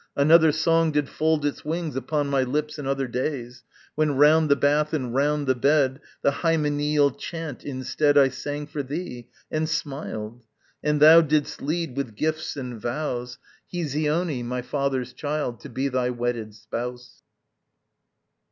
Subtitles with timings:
[0.17, 3.61] Another song did fold its wings Upon my lips in other days,
[3.93, 8.81] When round the bath and round the bed The hymeneal chant instead I sang for
[8.81, 10.43] thee, and smiled,
[10.83, 13.37] And thou didst lead, with gifts and vows,
[13.71, 17.21] Hesione, my father's child, To be thy wedded spouse.